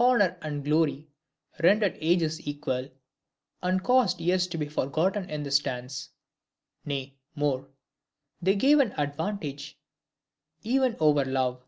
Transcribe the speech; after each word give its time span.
Honor 0.00 0.36
and 0.42 0.64
glory 0.64 1.06
rendered 1.62 1.96
ages 2.00 2.44
equal, 2.48 2.88
and 3.62 3.80
caused 3.80 4.20
years 4.20 4.48
to 4.48 4.58
be 4.58 4.66
forgotten 4.66 5.30
in 5.30 5.44
this 5.44 5.60
dance; 5.60 6.08
nay, 6.84 7.14
more, 7.36 7.68
they 8.42 8.56
gave 8.56 8.80
an 8.80 8.90
advantage 8.98 9.78
even 10.64 10.96
over 10.98 11.24
love. 11.24 11.62